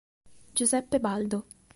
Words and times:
Giuseppe 0.55 0.97
Baldo 0.99 1.45